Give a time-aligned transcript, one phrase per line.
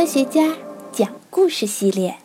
[0.00, 0.56] 科学家
[0.90, 2.16] 讲故事系列，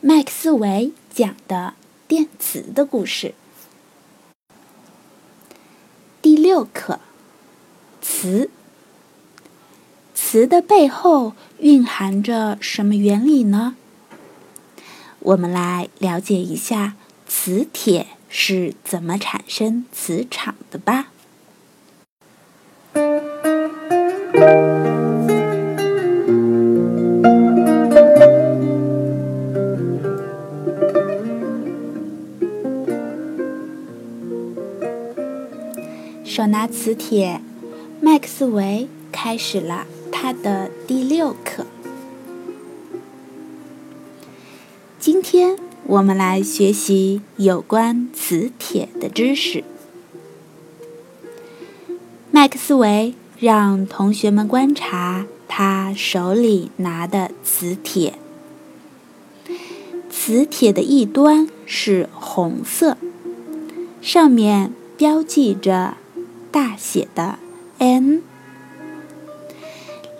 [0.00, 1.74] 麦克斯韦讲的
[2.06, 3.34] 电磁的故事。
[6.22, 7.00] 第六课，
[8.00, 8.50] 磁。
[10.14, 13.74] 磁的背后蕴含着什么原理呢？
[15.18, 16.94] 我们来了解一下
[17.26, 21.09] 磁铁是怎么产生磁场的吧。
[36.90, 37.40] 磁铁，
[38.00, 41.64] 麦克斯韦开始了他的第六课。
[44.98, 49.62] 今天我们来学习有关磁铁的知识。
[52.32, 58.14] 麦克斯韦让同学们观察他手里拿的磁铁，
[60.10, 62.96] 磁铁的一端是红色，
[64.02, 65.98] 上面标记着。
[66.52, 67.38] 大写的
[67.78, 68.22] N，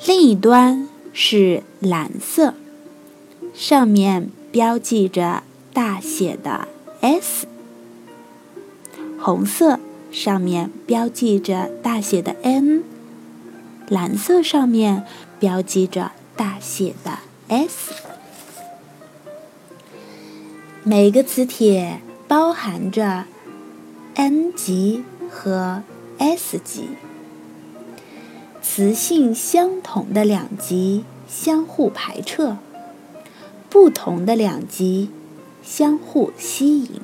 [0.06, 2.54] 另一端是蓝色，
[3.52, 5.42] 上面标记着
[5.72, 6.68] 大写的
[7.00, 7.46] S。
[9.18, 12.84] 红色上面标记着大写的 N，
[13.88, 15.04] 蓝色上面
[15.38, 17.92] 标记着大写的 S。
[20.84, 23.24] 每个磁铁包含着
[24.14, 25.82] N 极和。
[26.20, 26.90] S 极，
[28.60, 32.58] 磁性相同的两极相互排斥，
[33.70, 35.08] 不同的两极
[35.62, 37.00] 相互吸引。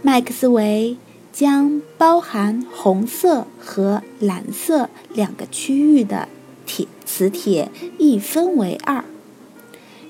[0.00, 0.96] 麦克斯韦
[1.34, 6.30] 将包含红色和蓝色两个区域的
[6.64, 9.04] 铁磁铁一分为二，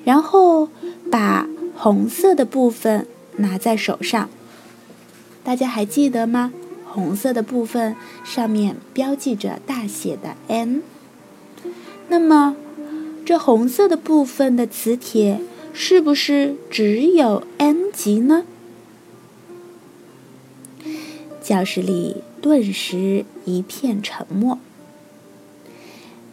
[0.04, 0.69] 然后
[1.10, 4.31] 把红色的部分拿在手上。
[5.44, 6.53] 大家还记得吗？
[6.87, 7.94] 红色的部分
[8.25, 10.82] 上面标记着大写的 N。
[12.09, 12.56] 那么，
[13.27, 15.41] 这红色的部分的磁铁
[15.72, 18.44] 是不是只有 N 极呢？
[21.43, 24.59] 教室里顿时一片沉默。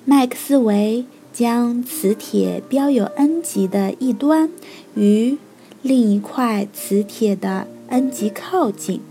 [0.06, 4.50] 麦克斯韦将磁铁标有 N 极的一端
[4.96, 5.38] 与
[5.82, 7.68] 另一块磁铁的。
[7.92, 9.02] N 极靠近，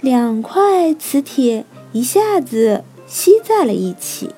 [0.00, 4.30] 两块磁铁一下子吸在了一起，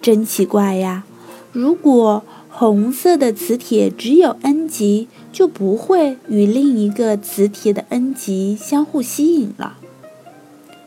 [0.00, 1.04] 真奇怪呀！
[1.50, 9.78] 如果红色的磁铁只有 N 极，就不会与另一个磁铁的 N 极相互吸引了。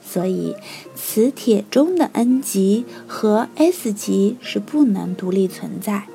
[0.02, 0.56] 所以，
[0.96, 6.06] 磁铁中的 N 极和 S 极是不能独立存在。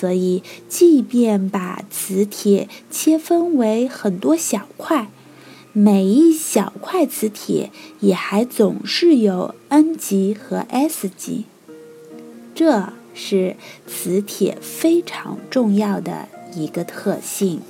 [0.00, 5.10] 所以，即便把磁铁切分为很多小块，
[5.74, 11.44] 每一小块磁铁也还总是有 N 极和 S 极。
[12.54, 13.56] 这是
[13.86, 17.60] 磁铁非常重要的一个特性。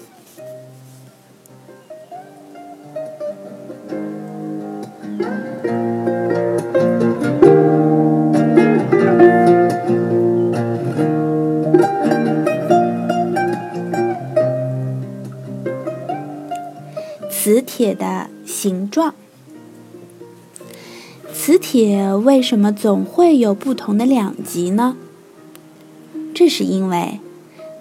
[17.81, 19.15] 铁的形状，
[21.33, 24.99] 磁铁为什么总会有不同的两极呢？
[26.35, 27.21] 这是因为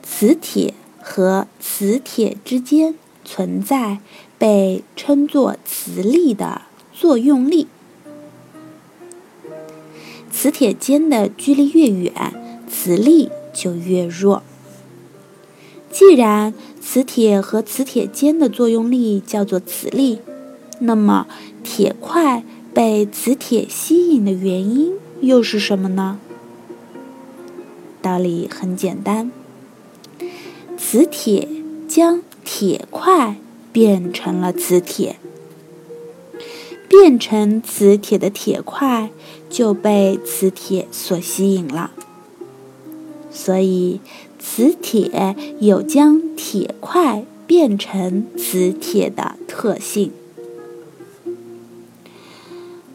[0.02, 2.96] 磁铁和磁铁之间
[3.26, 4.00] 存在
[4.38, 6.62] 被称作磁力的
[6.94, 7.68] 作用力。
[10.32, 14.44] 磁铁间的距离越远，磁力就越弱。
[15.92, 16.54] 既然
[16.92, 20.18] 磁铁和磁铁间的作用力叫做磁力，
[20.80, 21.28] 那么
[21.64, 22.44] 铁块
[22.74, 26.20] 被磁铁吸引的原因又是什么呢？
[28.02, 29.32] 道理很简单，
[30.80, 31.48] 磁铁
[31.88, 33.36] 将铁块
[33.72, 35.18] 变成了磁铁，
[36.88, 39.12] 变成磁铁的铁块
[39.48, 41.92] 就被磁铁所吸引了，
[43.30, 44.00] 所以。
[44.40, 50.12] 磁铁有将铁块变成磁铁的特性。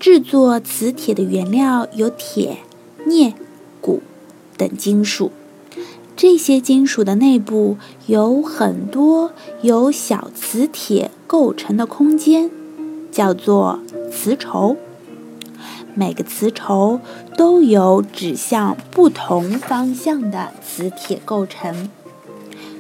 [0.01, 2.59] 制作磁铁的原料有铁、
[3.07, 3.35] 镍、
[3.81, 4.01] 钴
[4.57, 5.31] 等金属。
[6.17, 7.77] 这些金属的内部
[8.07, 9.33] 有很多
[9.63, 12.51] 由小磁铁构成的空间，
[13.11, 13.81] 叫做
[14.13, 14.77] 磁轴。
[15.95, 17.01] 每个磁轴
[17.37, 21.89] 都由指向不同方向的磁铁构成，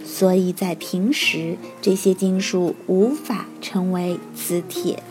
[0.04, 5.02] 所以在平时，这些金属无法成为磁铁。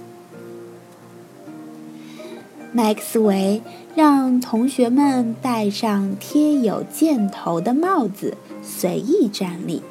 [2.74, 3.62] 麦克斯韦
[3.96, 9.82] 让同学们戴上贴有箭头的帽子，随意站立。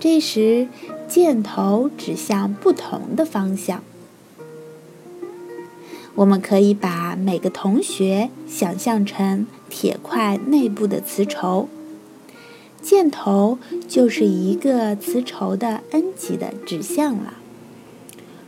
[0.00, 0.66] 这时，
[1.06, 3.84] 箭头指向不同的方向。
[6.14, 11.68] 我们可以把每个同学想象成铁块内部的磁轴，
[12.82, 17.34] 箭头就是一个磁轴的 n 极的指向了。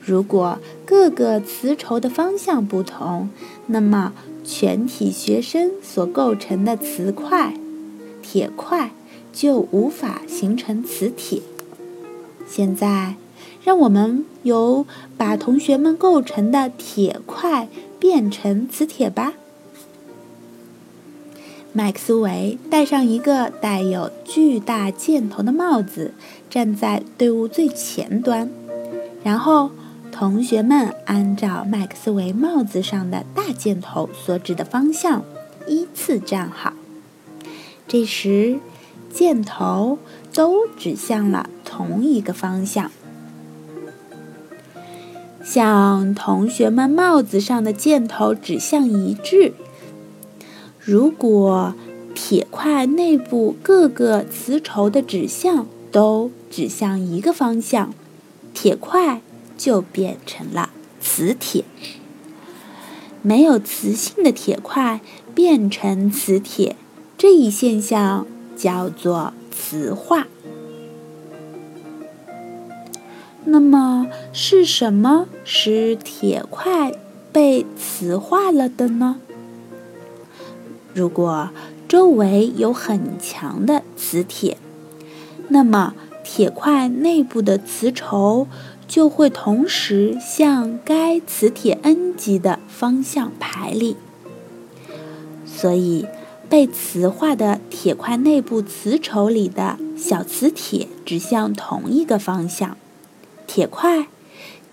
[0.00, 3.30] 如果各个磁轴的方向不同，
[3.68, 4.12] 那么
[4.44, 7.54] 全体学生所构成的磁块、
[8.22, 8.90] 铁块
[9.32, 11.40] 就无法形成磁铁。
[12.46, 13.14] 现在。
[13.64, 17.66] 让我们由把同学们构成的铁块
[17.98, 19.32] 变成磁铁吧。
[21.72, 26.12] 麦克斯韦戴上一个带有巨大箭头的帽子，
[26.48, 28.48] 站在队伍最前端。
[29.24, 29.70] 然后，
[30.12, 35.24] 同学们按照麦克斯韦帽子上的大箭头所指的方向
[35.66, 36.74] 依次站好。
[37.88, 38.58] 这时，
[39.12, 39.98] 箭头
[40.32, 42.90] 都指向了同一个方向。
[45.44, 49.52] 像同学们帽子上的箭头指向一致。
[50.80, 51.74] 如果
[52.14, 57.92] 铁块内部各个磁轴的指向都指向一个方向，
[58.54, 59.20] 铁块
[59.58, 60.70] 就变成了
[61.00, 61.64] 磁铁。
[63.20, 65.00] 没有磁性的铁块
[65.34, 66.76] 变成磁铁，
[67.18, 68.26] 这一现象
[68.56, 70.26] 叫做磁化。
[74.36, 76.92] 是什么使铁块
[77.32, 79.20] 被磁化了的呢？
[80.92, 81.50] 如果
[81.86, 84.58] 周围有很强的磁铁，
[85.46, 85.94] 那么
[86.24, 88.48] 铁块内部的磁轴
[88.88, 93.94] 就会同时向该磁铁 n 极的方向排列。
[95.46, 96.06] 所以，
[96.48, 102.76] 被磁化的铁块内部磁轴里的小磁铁指向同一个方向。
[103.46, 104.08] 铁块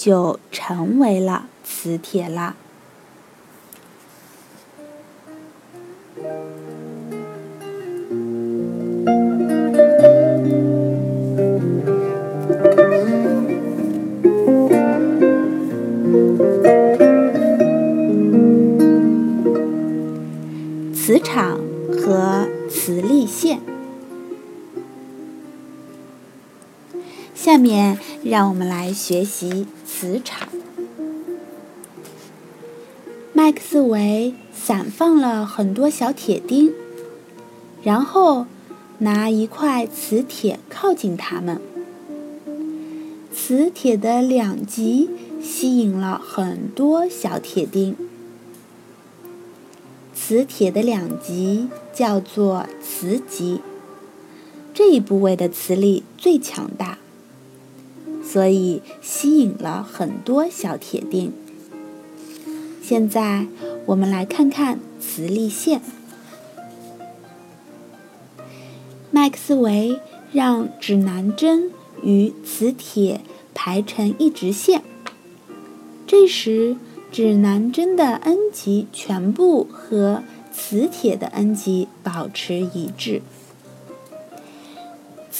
[0.03, 2.55] 就成为了磁铁啦。
[20.95, 21.59] 磁场
[21.91, 23.59] 和磁力线，
[27.35, 27.99] 下面。
[28.23, 30.47] 让我们来学习磁场。
[33.33, 36.71] 麦克斯韦散放了很多小铁钉，
[37.81, 38.45] 然后
[38.99, 41.59] 拿一块磁铁靠近它们。
[43.33, 45.09] 磁铁的两极
[45.41, 47.95] 吸引了很多小铁钉。
[50.13, 53.61] 磁铁的两极叫做磁极，
[54.73, 56.99] 这一部位的磁力最强大。
[58.31, 61.33] 所以吸引了很多小铁钉。
[62.81, 63.45] 现在
[63.87, 65.81] 我们来看看磁力线。
[69.09, 69.99] 麦克斯韦
[70.31, 71.71] 让指南针
[72.03, 73.19] 与磁铁
[73.53, 74.81] 排成一直线，
[76.07, 76.77] 这时
[77.11, 80.23] 指南针的 n 极全部和
[80.53, 83.21] 磁铁的 n 极保持一致。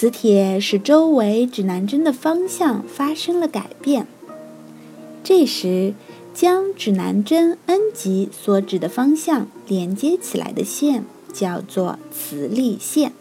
[0.02, 4.08] 磁铁使周围指南针的方向发生了改变。
[5.24, 5.94] 这时，
[6.34, 13.14] 将指南针 n 极所指的方向连接起来的线叫做磁力线。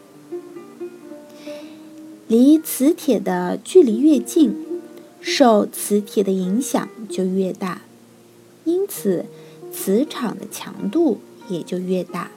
[2.27, 4.55] 离磁铁的距离越近，
[5.19, 7.83] 受磁铁的影响就越大，
[8.65, 9.27] 因此
[9.71, 12.31] 磁场的强度也就越大。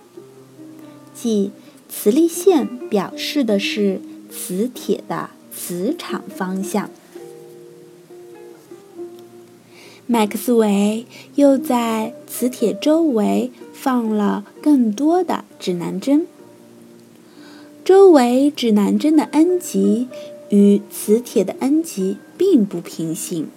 [1.15, 1.51] 即
[1.89, 4.03] 磁力线表示的是。
[4.37, 6.91] 磁铁的磁场方向。
[10.07, 16.26] 麦克斯韦又在磁铁周围放了更多的指南针，
[17.85, 20.09] 周围指南针的 n 极
[20.50, 23.49] 与磁铁的 n 极并不平行。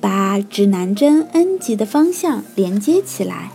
[0.00, 3.52] 把指南针 n 极的方向连接起来，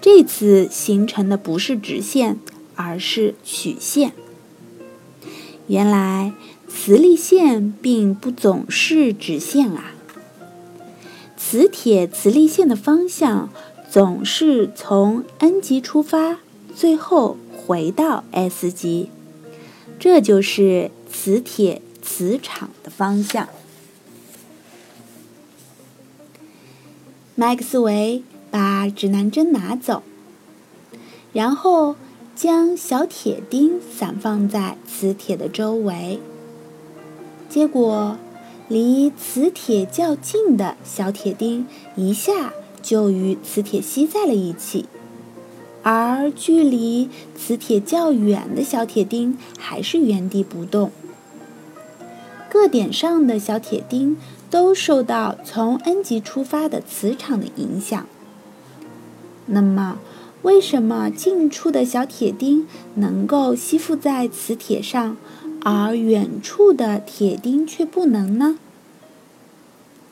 [0.00, 2.38] 这次形成的不是直线。
[2.80, 4.12] 而是曲线，
[5.66, 6.32] 原来
[6.68, 9.94] 磁力线并不总是直线啊！
[11.36, 13.50] 磁铁磁力线的方向
[13.90, 16.38] 总是从 N 极出发，
[16.72, 19.10] 最后回到 S 极，
[19.98, 23.48] 这就是磁铁磁场的方向。
[27.34, 30.04] 麦克斯韦把指南针拿走，
[31.32, 31.96] 然后。
[32.38, 36.20] 将小铁钉散放在磁铁的周围，
[37.48, 38.16] 结果
[38.68, 41.66] 离磁铁较近的小铁钉
[41.96, 44.86] 一下就与磁铁吸在了一起，
[45.82, 50.92] 而距离磁铁较远的小铁钉还是原地不动。
[52.48, 54.16] 各点上的小铁钉
[54.48, 58.06] 都受到从 N 极出发的磁场的影响。
[59.46, 59.98] 那么？
[60.42, 65.16] 为什么近处的小铁钉能够吸附在磁铁上，
[65.62, 68.58] 而远处的铁钉却不能呢？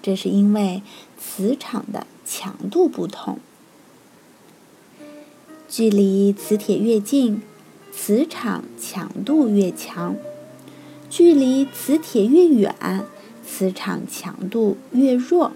[0.03, 0.83] 这是因为
[1.17, 3.39] 磁场的强度不同。
[5.69, 7.43] 距离磁铁越近，
[7.93, 10.17] 磁场强度越强；
[11.09, 12.75] 距离磁铁越远，
[13.47, 15.53] 磁场强度越弱。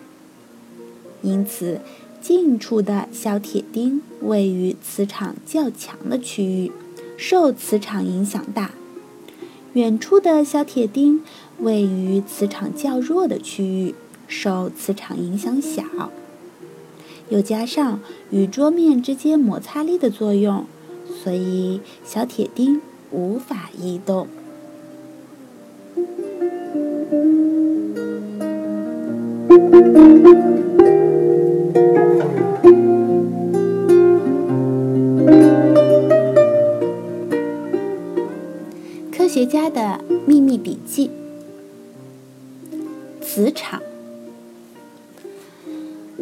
[1.23, 1.81] 因此。
[2.21, 6.71] 近处的小铁钉位于磁场较强的区域，
[7.17, 8.73] 受磁场影响大；
[9.73, 11.23] 远处的小铁钉
[11.61, 13.95] 位于磁场较弱的区域，
[14.29, 16.11] 受磁场影响小。
[17.31, 18.01] 又加上
[18.31, 20.67] 与桌面之间摩擦力的作用，
[21.23, 24.27] 所以小铁钉无法移动。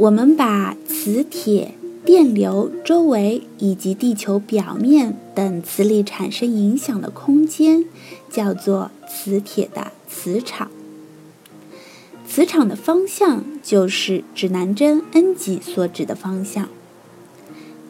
[0.08, 7.84] 我们把磁铁、电流周围以及地球表面等磁力产生影响的空间
[8.30, 10.70] 叫做磁铁的磁场。
[12.26, 16.70] 磁场的方向就是指南针 N 极所指的方向。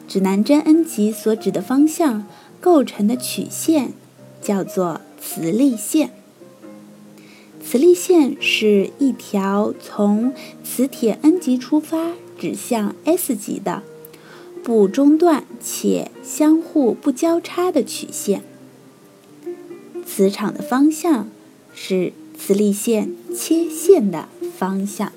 [0.05, 2.25] 指南针 N 极所指的方向
[2.59, 3.93] 构成的曲线
[4.41, 4.99] 叫做。
[5.21, 6.11] 磁力线，
[7.69, 10.33] 磁力线是一条从
[10.63, 13.83] 磁铁 N 极出发指向 S 极的
[14.63, 18.41] 不中断且相互不交叉的曲线。
[20.03, 21.29] 磁场的方向
[21.75, 25.11] 是磁力线切线的方向。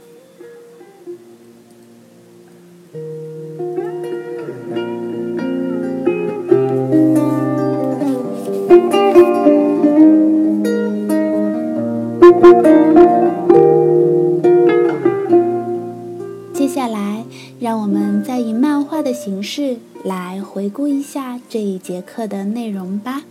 [19.25, 23.23] 形式来回顾一下这一节课的内容吧。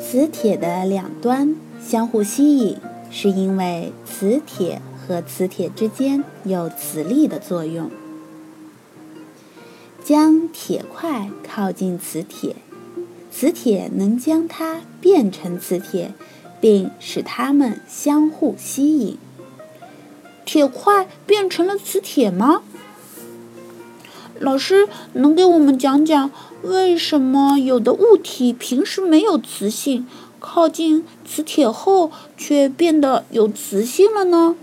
[0.00, 2.78] 磁铁的两端相互吸引，
[3.12, 7.88] 是因为磁铁和磁铁之间有磁力的作用。
[10.02, 12.56] 将铁块靠近磁铁，
[13.30, 16.12] 磁铁能将它变成磁铁，
[16.66, 19.16] 并使它们相互吸引。
[20.44, 22.62] 铁块变成了磁铁吗？
[24.40, 26.32] 老师能给我们讲讲
[26.62, 30.08] 为什么有的物体平时没有磁性，
[30.40, 34.56] 靠近磁铁后却变得有磁性了呢？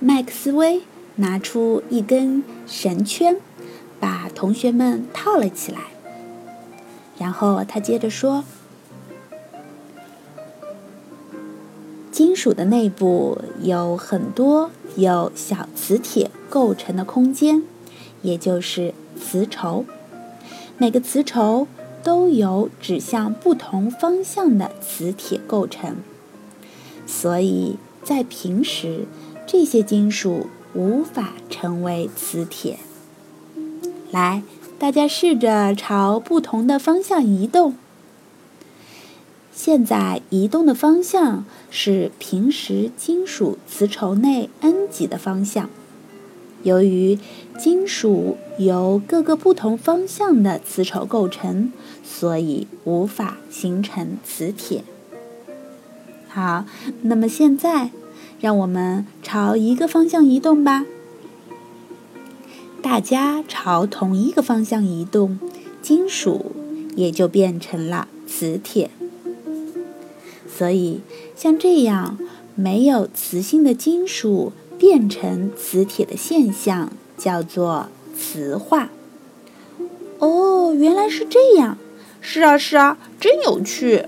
[0.00, 0.82] 麦克斯韦。
[1.16, 3.36] 拿出一根绳圈，
[4.00, 5.78] 把同学们套了起来。
[7.16, 8.42] 然后他接着说
[12.34, 17.62] ：“金属的内部有很多由小磁铁构成的空间，
[18.22, 19.84] 也就是磁轴。
[20.76, 21.68] 每个磁轴
[22.02, 25.98] 都由指向不同方向的磁铁构成，
[27.06, 29.04] 所以在平时，
[29.46, 32.80] 这些金属。”无法成为磁铁。
[34.10, 34.42] 来，
[34.76, 37.74] 大家试着朝不同的方向移动。
[39.54, 45.70] 现在移动的方向是平时金属磁轴内 N 极的方向。
[46.64, 47.18] 由于
[47.58, 54.82] 金属由各个不同方向的磁轴构成，所以无法形成磁铁。
[56.28, 56.66] 好，
[57.02, 57.90] 那么现在。
[58.40, 60.84] 让我们朝一个方向移动吧。
[62.82, 65.38] 大家朝同一个方向移动，
[65.80, 66.52] 金属
[66.94, 68.90] 也就变成了磁铁。
[70.56, 71.00] 所以，
[71.34, 72.18] 像这样
[72.54, 78.90] 没有磁性的金属变成磁铁的现象，叫做磁化。
[80.18, 81.76] 哦，原来是这样。
[82.20, 84.06] 是啊，是啊，真有趣。